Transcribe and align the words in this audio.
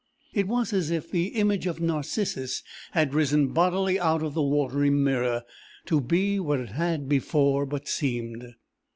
It 0.33 0.47
was 0.47 0.73
as 0.73 0.89
if 0.89 1.11
the 1.11 1.27
image 1.27 1.67
of 1.67 1.79
Narcissus 1.79 2.63
had 2.93 3.13
risen 3.13 3.49
bodily 3.49 3.99
out 3.99 4.23
of 4.23 4.33
the 4.33 4.41
watery 4.41 4.89
mirror, 4.89 5.43
to 5.85 6.01
be 6.01 6.39
what 6.39 6.59
it 6.59 6.69
had 6.69 7.07
before 7.07 7.67
but 7.67 7.87
seemed. 7.87 8.55